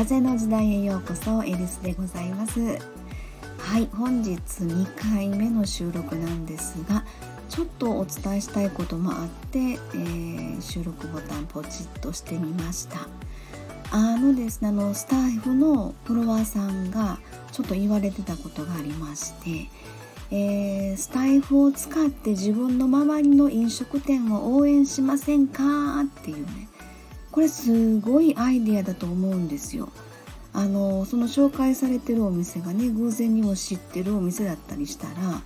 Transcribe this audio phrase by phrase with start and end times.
[0.00, 2.58] 風の時代へようこそエリスでございます。
[3.58, 7.04] はい本日2回目の収録なんですが
[7.50, 13.06] ちょっとお伝えしたいこともあって、えー、収録ボタンポチッとしてみました。
[13.90, 17.18] あのですねあのスタッフのフォロワーさんが
[17.52, 19.68] ちょっと言われてたことがありまして
[20.30, 26.00] えー、スタイフを使って自分の周りの飲食店を応援しませんか？
[26.00, 26.69] っていうね
[27.32, 29.90] これすごいアイディアだと思うんですよ。
[30.52, 35.42] あのその紹介されてるお店がね偶然にも知ってるお店だったりしたら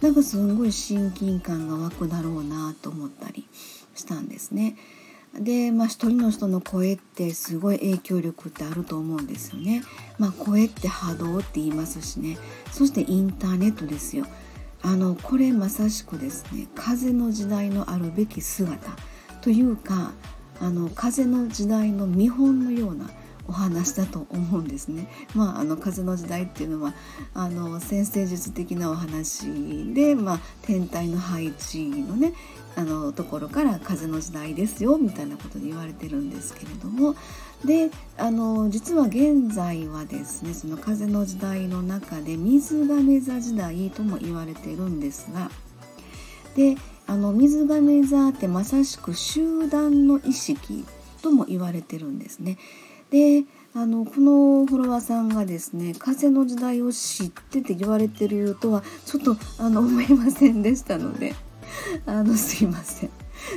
[0.00, 3.46] なんかすんごい親近感が湧くだろうなと思ったり
[3.94, 4.76] したんですね。
[5.38, 9.82] で、まあ、一人の人の声ってすごい影響力ってあると思うんですよね。
[10.18, 12.38] まあ、声って波動って言いますしね
[12.72, 14.26] そしてインターネットですよ。
[14.82, 18.96] あのこれまさしくですね風の時代のあるべき姿
[19.40, 20.12] というか
[20.60, 23.10] あの風の時代の見本のような
[23.48, 25.08] お話だと思うんですね。
[25.34, 26.94] まあ、あの風の時代っていうのは
[27.34, 32.34] あの先生術的なお話で、まあ、天体の配置のね
[32.74, 37.14] あのところから風の時代ですよみたいなことで言われてるんですけれども
[37.64, 45.50] であの実は現在はですねその風の時代の中で水亀座時代とも言われてるんですが
[46.54, 46.76] で
[47.06, 50.84] あの水亀座ってまさしく集団の意識
[51.22, 52.58] とも言われてるんですね。
[53.10, 61.34] であのこのフォロワーさんがですね風の時代を知ってて言われてるとはちょっとあの思いませんでしたので
[62.06, 63.10] あのすいません。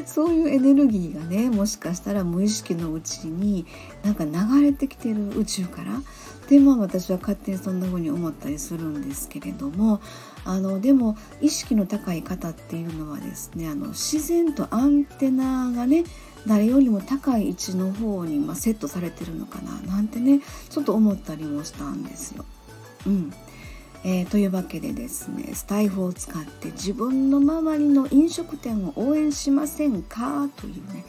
[0.05, 3.65] そういうエネルギーがねもしかしたら無意識のうちに
[4.03, 6.01] なんか流れてきてる宇宙から
[6.49, 10.01] でまあ私は勝手にそんな風に思ったりするんですけれども
[10.43, 16.03] あのでも意識の高い方っていうのはですねあの自然とアンテナがね
[16.47, 22.45] 誰よりも高い位置の方に、まあ、セットされてるのかななんてねちょっと思ったりもしたんですよ。
[23.05, 23.33] うん
[24.05, 30.47] えー、というわけでですねスタイフを使って自分の周りの飲食店を応援しませんか？
[30.55, 31.05] というね、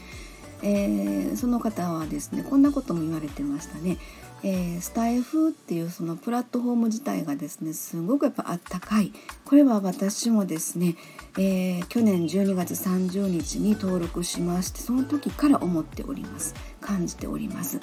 [0.63, 3.97] えー、その方はですねこんなことも言われてましたね。
[4.43, 9.13] えー、スタイフっていうそのプラットフォーム自体がですねすごくやっぱあったかい
[9.45, 10.97] これは私もですね、
[11.39, 17.81] えー、去年12月30日に登録しましてその時から思っております感じております。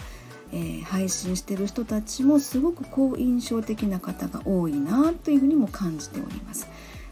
[0.54, 6.68] えー、配信してる人たちもすごく好印象的な方が多いなというふうにも感じております。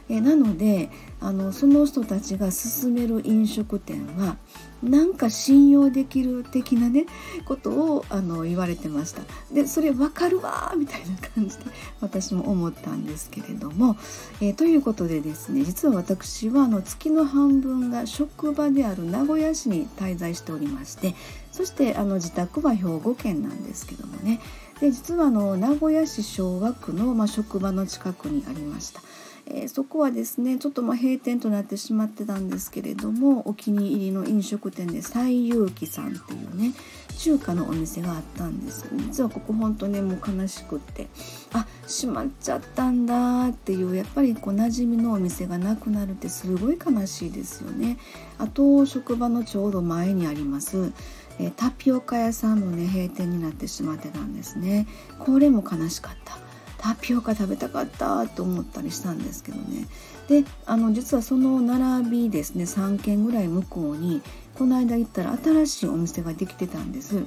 [0.10, 0.90] えなので
[1.20, 4.38] あのその人たちが勧める飲食店は
[4.84, 7.06] なんか信用できる的なね
[7.46, 11.66] ことをあの言われてましたでそれ分かるわみたいな感じで
[12.02, 13.98] 私も思ったんですけれども、
[14.42, 21.16] えー、ということでですね実は私はあの月の半分が職場である名古屋市に滞在しておりまして
[21.52, 24.40] そしてあの自宅は兵庫県なんですけどもね
[24.80, 29.02] で実はあの名古屋市昭和区の、まあ、職場の近くにありました。
[29.48, 36.74] えー、そこはですねちょっとま閉店となってしまってたんですけれどもお気に入りの飲食店で西遊記さんっていうね
[37.18, 38.88] 中華のお店があったんです。
[38.94, 41.08] 実はここ本当ねもう悲しくって
[41.54, 47.98] あ閉まっちゃったんだっていうやっぱりこう馴染みのお店がなくなるってすごい悲しいですよね。
[48.38, 50.92] あと職場のちょうど前にあります
[51.40, 54.88] えタピオカ屋さんもね閉店になってしまってたんですね。
[55.20, 56.45] これも悲しかった。
[56.86, 59.88] タピオカ食べたかったと思ったりしたんですけどね。
[60.28, 64.22] であの実はその並びですね3軒ぐらい向こうに
[64.54, 67.24] この間行ったら新しいお店ができてたんです、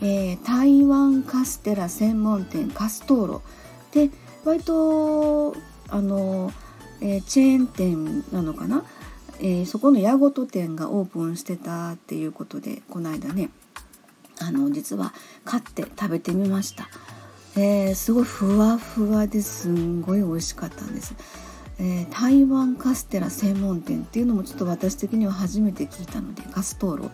[0.00, 3.42] えー、台湾カステラ専門店カストーロ。
[3.92, 4.10] で
[4.44, 5.54] 割と
[5.88, 6.52] あの、
[7.00, 8.84] えー、チェーン店なのかな、
[9.38, 13.50] えー、そこの矢ごと店がオープンしてたっていうことでこの間ね
[14.40, 16.88] あの実は買って食べてみました。
[17.60, 21.16] えー、すごいふわふわですんごい美味しかったんです、
[21.80, 27.10] えー、台湾カステラ専門店っていうのもちょっと私的には初めて聞いたのでカストーロ。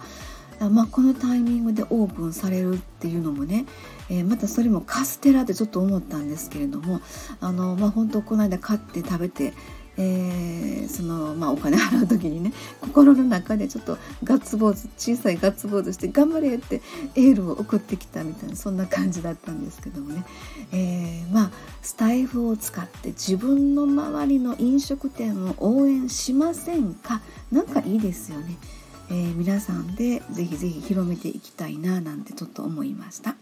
[0.71, 3.67] まあ、このタイミングでオープンされるっていうのもね、
[4.09, 7.01] えー、またそれもカステラってちょっと思ったんですけれども
[7.41, 9.53] あの、まあ、本当この間買って食べて
[9.97, 12.53] えー、そのまあ、お金払う時にね
[12.95, 16.81] 心の中でちょっとガッツポーズ小さいガッツポーズして頑張れって
[17.17, 20.25] エールを送ってきたみたいなそんな感じだったんですけどもね、
[20.71, 21.51] えー、まあ
[21.83, 27.21] スタイフを使って自分の周りの飲食店を応援しませんか？
[27.51, 28.57] なんかいいですよね、
[29.11, 33.35] えー、皆さんでぜひぜひ広めていきたいななんてちょっと思いました。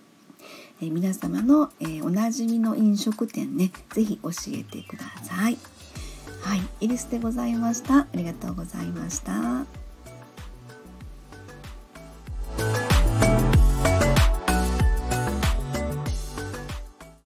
[0.80, 5.58] え皆様の、えおなじみの飲食店ね是非教えてください。
[6.42, 8.00] はい、イリスでございました。
[8.00, 9.81] ありがとうございました。